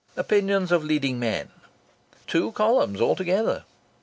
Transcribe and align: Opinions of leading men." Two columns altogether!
Opinions 0.17 0.71
of 0.71 0.83
leading 0.83 1.19
men." 1.19 1.51
Two 2.25 2.53
columns 2.53 2.99
altogether! 3.01 3.65